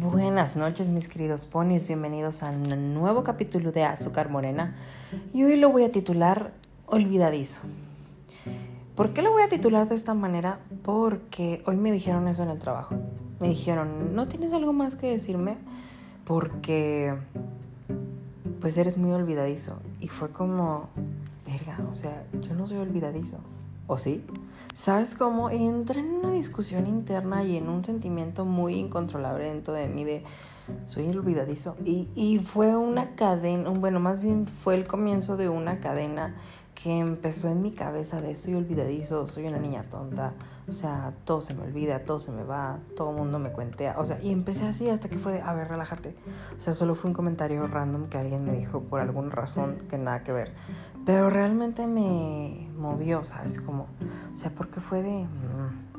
Buenas 0.00 0.56
noches 0.56 0.88
mis 0.88 1.08
queridos 1.08 1.44
ponis, 1.44 1.86
bienvenidos 1.86 2.42
a 2.42 2.48
un 2.48 2.94
nuevo 2.94 3.22
capítulo 3.22 3.70
de 3.70 3.84
Azúcar 3.84 4.30
Morena 4.30 4.74
y 5.34 5.42
hoy 5.42 5.56
lo 5.56 5.68
voy 5.68 5.84
a 5.84 5.90
titular 5.90 6.54
Olvidadizo. 6.86 7.64
¿Por 8.94 9.12
qué 9.12 9.20
lo 9.20 9.30
voy 9.30 9.42
a 9.42 9.48
titular 9.48 9.86
de 9.86 9.94
esta 9.94 10.14
manera? 10.14 10.58
Porque 10.82 11.62
hoy 11.66 11.76
me 11.76 11.92
dijeron 11.92 12.28
eso 12.28 12.44
en 12.44 12.48
el 12.48 12.58
trabajo. 12.58 12.96
Me 13.40 13.50
dijeron, 13.50 14.14
¿no 14.14 14.26
tienes 14.26 14.54
algo 14.54 14.72
más 14.72 14.96
que 14.96 15.10
decirme? 15.10 15.58
Porque 16.24 17.14
pues 18.58 18.78
eres 18.78 18.96
muy 18.96 19.12
olvidadizo. 19.12 19.80
Y 20.00 20.08
fue 20.08 20.30
como, 20.30 20.88
verga, 21.44 21.78
o 21.90 21.92
sea, 21.92 22.24
yo 22.40 22.54
no 22.54 22.66
soy 22.66 22.78
olvidadizo. 22.78 23.36
¿O 23.90 23.98
sí? 23.98 24.24
¿Sabes 24.72 25.16
cómo? 25.16 25.50
Entré 25.50 25.98
en 25.98 26.12
una 26.12 26.30
discusión 26.30 26.86
interna 26.86 27.42
y 27.42 27.56
en 27.56 27.68
un 27.68 27.84
sentimiento 27.84 28.44
muy 28.44 28.74
incontrolable 28.74 29.46
dentro 29.46 29.74
de 29.74 29.88
mí 29.88 30.04
de 30.04 30.22
soy 30.84 31.08
olvidadizo. 31.08 31.76
Y, 31.84 32.08
y 32.14 32.38
fue 32.38 32.76
una 32.76 33.16
cadena, 33.16 33.68
bueno, 33.70 33.98
más 33.98 34.20
bien 34.20 34.46
fue 34.46 34.76
el 34.76 34.86
comienzo 34.86 35.36
de 35.36 35.48
una 35.48 35.80
cadena 35.80 36.36
que 36.82 36.98
empezó 36.98 37.48
en 37.48 37.60
mi 37.60 37.70
cabeza 37.70 38.20
de 38.20 38.34
soy 38.34 38.54
olvidadizo, 38.54 39.26
soy 39.26 39.46
una 39.46 39.58
niña 39.58 39.82
tonta, 39.82 40.32
o 40.66 40.72
sea, 40.72 41.12
todo 41.24 41.42
se 41.42 41.52
me 41.52 41.62
olvida, 41.62 42.04
todo 42.04 42.20
se 42.20 42.32
me 42.32 42.42
va, 42.42 42.78
todo 42.96 43.10
el 43.10 43.16
mundo 43.16 43.38
me 43.38 43.52
cuentea, 43.52 43.96
o 43.98 44.06
sea, 44.06 44.18
y 44.22 44.32
empecé 44.32 44.66
así 44.66 44.88
hasta 44.88 45.08
que 45.08 45.18
fue 45.18 45.32
de, 45.32 45.42
a 45.42 45.52
ver, 45.52 45.68
relájate, 45.68 46.14
o 46.56 46.60
sea, 46.60 46.72
solo 46.72 46.94
fue 46.94 47.08
un 47.08 47.14
comentario 47.14 47.66
random 47.66 48.08
que 48.08 48.16
alguien 48.16 48.44
me 48.46 48.52
dijo 48.52 48.80
por 48.80 49.00
alguna 49.00 49.30
razón 49.30 49.76
que 49.90 49.98
nada 49.98 50.22
que 50.22 50.32
ver, 50.32 50.54
pero 51.04 51.28
realmente 51.28 51.86
me 51.86 52.70
movió, 52.78 53.24
¿sabes? 53.24 53.60
Como, 53.60 53.86
o 54.32 54.36
sea, 54.36 54.50
porque 54.54 54.80
fue 54.80 55.02
de... 55.02 55.24
Mm". 55.24 55.90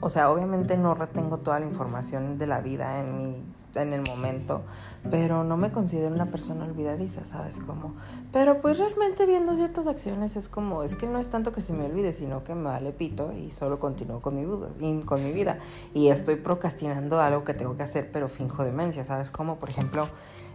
O 0.00 0.08
sea, 0.08 0.30
obviamente 0.30 0.78
no 0.78 0.94
retengo 0.94 1.38
toda 1.38 1.60
la 1.60 1.66
información 1.66 2.38
de 2.38 2.46
la 2.46 2.62
vida 2.62 3.00
en 3.00 3.18
mi 3.18 3.44
en 3.82 3.92
el 3.92 4.02
momento, 4.02 4.62
pero 5.10 5.44
no 5.44 5.56
me 5.56 5.72
considero 5.72 6.14
una 6.14 6.30
persona 6.30 6.64
olvidadiza, 6.64 7.24
¿sabes 7.24 7.60
cómo? 7.60 7.94
Pero 8.32 8.60
pues 8.60 8.78
realmente 8.78 9.26
viendo 9.26 9.54
ciertas 9.56 9.86
acciones 9.86 10.36
es 10.36 10.48
como, 10.48 10.82
es 10.82 10.94
que 10.94 11.06
no 11.06 11.18
es 11.18 11.28
tanto 11.28 11.52
que 11.52 11.60
se 11.60 11.72
me 11.72 11.86
olvide, 11.86 12.12
sino 12.12 12.44
que 12.44 12.54
me 12.54 12.64
vale 12.64 12.92
pito 12.92 13.32
y 13.32 13.50
solo 13.50 13.78
continúo 13.78 14.20
con 14.20 14.36
mi, 14.36 15.02
con 15.02 15.24
mi 15.24 15.32
vida. 15.32 15.58
Y 15.94 16.08
estoy 16.08 16.36
procrastinando 16.36 17.20
algo 17.20 17.44
que 17.44 17.54
tengo 17.54 17.76
que 17.76 17.82
hacer, 17.82 18.10
pero 18.12 18.28
finjo 18.28 18.64
demencia, 18.64 19.04
¿sabes 19.04 19.30
cómo? 19.30 19.58
Por 19.58 19.70
ejemplo, 19.70 20.08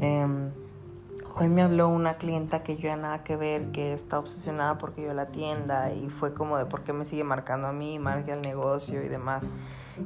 em, 0.00 0.50
Hoy 1.36 1.48
me 1.48 1.62
habló 1.62 1.88
una 1.88 2.14
clienta 2.14 2.62
que 2.62 2.76
yo 2.76 2.82
ya 2.82 2.96
nada 2.96 3.24
que 3.24 3.34
ver, 3.34 3.72
que 3.72 3.92
está 3.92 4.20
obsesionada 4.20 4.78
porque 4.78 5.02
yo 5.02 5.12
la 5.14 5.26
tienda 5.26 5.92
y 5.92 6.08
fue 6.08 6.32
como 6.32 6.56
de 6.58 6.64
por 6.64 6.84
qué 6.84 6.92
me 6.92 7.04
sigue 7.04 7.24
marcando 7.24 7.66
a 7.66 7.72
mí, 7.72 7.98
marque 7.98 8.30
al 8.30 8.40
negocio 8.40 9.02
y 9.02 9.08
demás. 9.08 9.42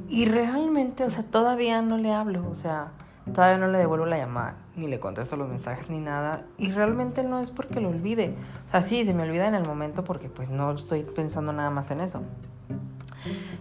Y 0.07 0.25
realmente, 0.25 1.03
o 1.03 1.11
sea, 1.11 1.21
todavía 1.21 1.83
no 1.83 1.97
le 1.97 2.11
hablo, 2.11 2.49
o 2.49 2.55
sea, 2.55 2.93
todavía 3.31 3.59
no 3.59 3.67
le 3.67 3.77
devuelvo 3.77 4.07
la 4.07 4.17
llamada, 4.17 4.55
ni 4.75 4.87
le 4.87 4.99
contesto 4.99 5.37
los 5.37 5.47
mensajes 5.47 5.87
ni 5.91 5.99
nada. 5.99 6.45
Y 6.57 6.71
realmente 6.71 7.23
no 7.23 7.39
es 7.39 7.51
porque 7.51 7.79
lo 7.79 7.89
olvide. 7.89 8.33
O 8.67 8.71
sea, 8.71 8.81
sí, 8.81 9.05
se 9.05 9.13
me 9.13 9.21
olvida 9.21 9.45
en 9.45 9.53
el 9.53 9.67
momento 9.67 10.03
porque 10.03 10.29
pues 10.29 10.49
no 10.49 10.71
estoy 10.71 11.03
pensando 11.03 11.53
nada 11.53 11.69
más 11.69 11.91
en 11.91 12.01
eso. 12.01 12.23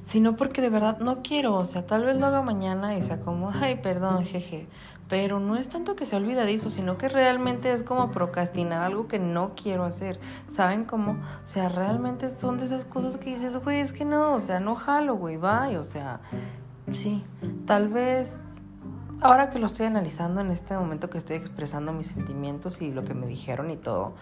Sino 0.08 0.36
porque 0.36 0.62
de 0.62 0.70
verdad 0.70 1.00
no 1.00 1.22
quiero, 1.22 1.54
o 1.54 1.66
sea, 1.66 1.86
tal 1.86 2.06
vez 2.06 2.16
lo 2.16 2.24
haga 2.24 2.40
mañana 2.40 2.96
y 2.96 3.02
sea 3.02 3.20
como, 3.20 3.50
ay, 3.50 3.76
perdón, 3.82 4.24
jeje. 4.24 4.66
Pero 5.06 5.38
no 5.38 5.54
es 5.56 5.68
tanto 5.68 5.96
que 5.96 6.06
se 6.06 6.16
eso, 6.54 6.70
sino 6.70 6.96
que 6.96 7.10
realmente 7.10 7.70
es 7.74 7.82
como 7.82 8.10
procrastinar 8.10 8.82
algo 8.82 9.06
que 9.06 9.18
no 9.18 9.52
quiero 9.54 9.84
hacer. 9.84 10.18
¿Saben 10.48 10.84
cómo? 10.84 11.12
O 11.12 11.46
sea, 11.46 11.68
realmente 11.68 12.30
son 12.30 12.56
de 12.58 12.64
esas 12.64 12.86
cosas 12.86 13.18
que 13.18 13.34
dices, 13.34 13.62
güey, 13.62 13.80
es 13.80 13.92
que 13.92 14.06
no, 14.06 14.32
o 14.32 14.40
sea, 14.40 14.60
no 14.60 14.74
jalo, 14.76 15.16
güey, 15.16 15.36
bye. 15.36 15.76
O 15.76 15.84
sea, 15.84 16.20
sí, 16.94 17.22
tal 17.66 17.88
vez 17.88 18.40
ahora 19.20 19.50
que 19.50 19.58
lo 19.58 19.66
estoy 19.66 19.84
analizando 19.84 20.40
en 20.40 20.50
este 20.50 20.74
momento 20.74 21.10
que 21.10 21.18
estoy 21.18 21.36
expresando 21.36 21.92
mis 21.92 22.06
sentimientos 22.06 22.80
y 22.80 22.92
lo 22.92 23.04
que 23.04 23.12
me 23.12 23.26
dijeron 23.26 23.70
y 23.70 23.76
todo, 23.76 24.14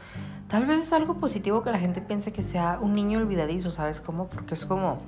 tal 0.49 0.67
vez 0.67 0.83
es 0.83 0.93
algo 0.93 1.15
positivo 1.15 1.63
que 1.63 1.71
la 1.71 1.79
gente 1.79 2.01
piense 2.01 2.33
que 2.33 2.43
sea 2.43 2.79
un 2.81 2.93
niño 2.93 3.21
olvidadizo, 3.21 3.71
¿sabes 3.71 4.01
cómo? 4.01 4.27
Porque 4.27 4.55
es 4.55 4.65
como 4.65 4.99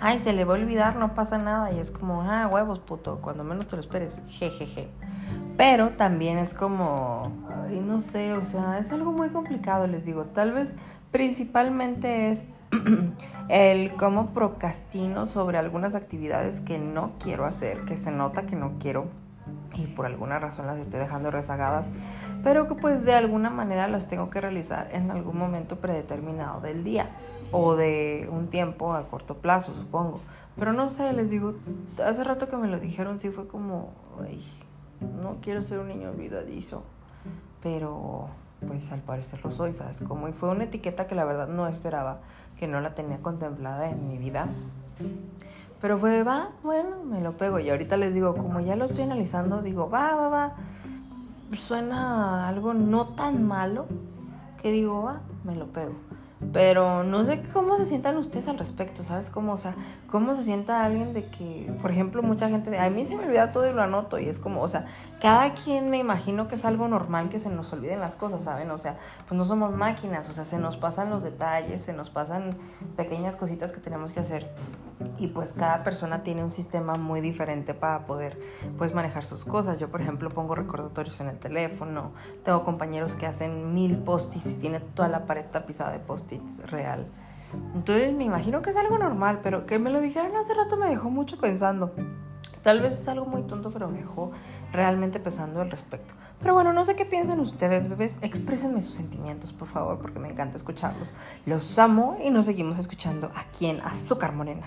ay, 0.00 0.18
se 0.18 0.32
le 0.32 0.44
va 0.44 0.54
a 0.54 0.58
olvidar, 0.58 0.96
no 0.96 1.14
pasa 1.14 1.38
nada. 1.38 1.72
Y 1.72 1.78
es 1.78 1.90
como, 1.90 2.22
ah, 2.22 2.46
huevos, 2.46 2.78
puto, 2.78 3.20
cuando 3.20 3.44
menos 3.44 3.66
te 3.66 3.76
lo 3.76 3.82
esperes, 3.82 4.14
jejeje. 4.28 4.88
Pero 5.56 5.90
también 5.90 6.38
es 6.38 6.54
como, 6.54 7.32
ay, 7.64 7.82
no 7.84 7.98
sé, 7.98 8.32
o 8.34 8.42
sea, 8.42 8.78
es 8.78 8.92
algo 8.92 9.12
muy 9.12 9.28
complicado, 9.30 9.86
les 9.86 10.04
digo. 10.04 10.24
Tal 10.26 10.52
vez 10.52 10.74
principalmente 11.10 12.30
es 12.30 12.46
el 13.48 13.94
cómo 13.96 14.32
procrastino 14.32 15.26
sobre 15.26 15.58
algunas 15.58 15.94
actividades 15.94 16.60
que 16.60 16.78
no 16.78 17.12
quiero 17.18 17.44
hacer, 17.44 17.84
que 17.84 17.96
se 17.96 18.10
nota 18.10 18.46
que 18.46 18.56
no 18.56 18.74
quiero 18.78 19.06
y 19.74 19.86
por 19.86 20.06
alguna 20.06 20.38
razón 20.38 20.66
las 20.66 20.78
estoy 20.78 21.00
dejando 21.00 21.30
rezagadas, 21.30 21.88
pero 22.42 22.68
que 22.68 22.74
pues 22.74 23.04
de 23.04 23.14
alguna 23.14 23.50
manera 23.50 23.86
las 23.88 24.08
tengo 24.08 24.30
que 24.30 24.40
realizar 24.40 24.88
en 24.92 25.10
algún 25.10 25.38
momento 25.38 25.76
predeterminado 25.76 26.60
del 26.60 26.84
día 26.84 27.06
o 27.52 27.76
de 27.76 28.28
un 28.30 28.48
tiempo 28.48 28.94
a 28.94 29.08
corto 29.08 29.36
plazo, 29.36 29.74
supongo. 29.74 30.20
Pero 30.58 30.72
no 30.72 30.88
sé, 30.90 31.12
les 31.12 31.30
digo, 31.30 31.54
hace 32.04 32.24
rato 32.24 32.48
que 32.48 32.56
me 32.56 32.68
lo 32.68 32.80
dijeron, 32.80 33.20
sí 33.20 33.30
fue 33.30 33.46
como, 33.46 33.90
ay, 34.22 34.44
no 35.22 35.36
quiero 35.40 35.62
ser 35.62 35.78
un 35.78 35.88
niño 35.88 36.10
olvidadizo, 36.10 36.82
pero 37.62 38.28
pues 38.66 38.90
al 38.90 39.00
parecer 39.00 39.44
lo 39.44 39.52
soy, 39.52 39.72
¿sabes? 39.72 40.00
Como 40.00 40.28
y 40.28 40.32
fue 40.32 40.48
una 40.48 40.64
etiqueta 40.64 41.06
que 41.06 41.14
la 41.14 41.24
verdad 41.24 41.48
no 41.48 41.68
esperaba, 41.68 42.18
que 42.58 42.66
no 42.66 42.80
la 42.80 42.94
tenía 42.94 43.18
contemplada 43.18 43.88
en 43.88 44.08
mi 44.08 44.18
vida. 44.18 44.48
Pero 45.80 45.96
fue 45.96 46.24
va, 46.24 46.50
bueno, 46.64 47.04
me 47.04 47.20
lo 47.20 47.36
pego. 47.36 47.60
Y 47.60 47.70
ahorita 47.70 47.96
les 47.96 48.14
digo, 48.14 48.36
como 48.36 48.58
ya 48.58 48.74
lo 48.74 48.86
estoy 48.86 49.04
analizando, 49.04 49.62
digo, 49.62 49.88
va, 49.88 50.16
va, 50.16 50.28
va. 50.28 50.54
Suena 51.56 52.48
algo 52.48 52.74
no 52.74 53.06
tan 53.06 53.46
malo 53.46 53.86
que 54.60 54.72
digo, 54.72 55.04
va, 55.04 55.20
me 55.44 55.54
lo 55.54 55.66
pego. 55.66 55.94
Pero 56.52 57.02
no 57.02 57.26
sé 57.26 57.42
cómo 57.52 57.76
se 57.76 57.84
sientan 57.84 58.16
ustedes 58.16 58.46
al 58.46 58.58
respecto, 58.58 59.02
¿sabes? 59.02 59.28
Cómo, 59.28 59.54
o 59.54 59.56
sea, 59.56 59.74
cómo 60.08 60.34
se 60.36 60.44
sienta 60.44 60.84
alguien 60.84 61.12
de 61.12 61.26
que, 61.26 61.72
por 61.82 61.90
ejemplo, 61.90 62.22
mucha 62.22 62.48
gente 62.48 62.70
de, 62.70 62.78
a 62.78 62.88
mí 62.90 63.04
se 63.04 63.16
me 63.16 63.24
olvida 63.24 63.50
todo 63.50 63.68
y 63.68 63.72
lo 63.72 63.82
anoto. 63.82 64.18
Y 64.18 64.28
es 64.28 64.38
como, 64.38 64.62
o 64.62 64.68
sea, 64.68 64.86
cada 65.20 65.54
quien 65.54 65.90
me 65.90 65.98
imagino 65.98 66.46
que 66.46 66.54
es 66.54 66.64
algo 66.64 66.86
normal 66.86 67.28
que 67.28 67.40
se 67.40 67.48
nos 67.48 67.72
olviden 67.72 67.98
las 67.98 68.14
cosas, 68.14 68.44
¿saben? 68.44 68.70
O 68.70 68.78
sea, 68.78 68.96
pues 69.26 69.36
no 69.36 69.44
somos 69.44 69.74
máquinas, 69.74 70.30
o 70.30 70.32
sea, 70.32 70.44
se 70.44 70.58
nos 70.58 70.76
pasan 70.76 71.10
los 71.10 71.24
detalles, 71.24 71.82
se 71.82 71.92
nos 71.92 72.08
pasan 72.08 72.56
pequeñas 72.96 73.34
cositas 73.34 73.72
que 73.72 73.80
tenemos 73.80 74.12
que 74.12 74.20
hacer 74.20 74.48
y 75.18 75.28
pues 75.28 75.52
cada 75.52 75.82
persona 75.82 76.22
tiene 76.22 76.44
un 76.44 76.52
sistema 76.52 76.94
muy 76.94 77.20
diferente 77.20 77.74
para 77.74 78.06
poder 78.06 78.38
pues 78.76 78.94
manejar 78.94 79.24
sus 79.24 79.44
cosas. 79.44 79.78
Yo 79.78 79.90
por 79.90 80.00
ejemplo 80.00 80.30
pongo 80.30 80.54
recordatorios 80.54 81.20
en 81.20 81.28
el 81.28 81.38
teléfono, 81.38 82.12
tengo 82.44 82.64
compañeros 82.64 83.14
que 83.14 83.26
hacen 83.26 83.74
mil 83.74 83.98
post-its 83.98 84.46
y 84.46 84.54
tiene 84.54 84.80
toda 84.80 85.08
la 85.08 85.26
pared 85.26 85.46
tapizada 85.50 85.92
de 85.92 85.98
post-its 85.98 86.70
real. 86.70 87.06
Entonces 87.74 88.12
me 88.14 88.24
imagino 88.24 88.62
que 88.62 88.70
es 88.70 88.76
algo 88.76 88.98
normal, 88.98 89.40
pero 89.42 89.66
que 89.66 89.78
me 89.78 89.90
lo 89.90 90.00
dijeron 90.00 90.36
hace 90.36 90.54
rato 90.54 90.76
me 90.76 90.88
dejó 90.88 91.10
mucho 91.10 91.38
pensando. 91.38 91.92
Tal 92.62 92.80
vez 92.80 92.92
es 92.92 93.08
algo 93.08 93.24
muy 93.24 93.42
tonto, 93.42 93.70
pero 93.70 93.88
me 93.88 93.98
dejó 93.98 94.30
realmente 94.72 95.20
pensando 95.20 95.60
al 95.60 95.70
respecto. 95.70 96.12
Pero 96.40 96.54
bueno, 96.54 96.72
no 96.72 96.84
sé 96.84 96.96
qué 96.96 97.04
piensan 97.04 97.40
ustedes, 97.40 97.88
bebés. 97.88 98.18
Exprésenme 98.20 98.82
sus 98.82 98.94
sentimientos, 98.94 99.52
por 99.52 99.68
favor, 99.68 99.98
porque 99.98 100.18
me 100.18 100.28
encanta 100.28 100.56
escucharlos. 100.56 101.14
Los 101.46 101.78
amo 101.78 102.16
y 102.22 102.30
nos 102.30 102.44
seguimos 102.44 102.78
escuchando 102.78 103.30
aquí 103.34 103.66
en 103.66 103.80
Azúcar 103.80 104.32
Morena. 104.32 104.66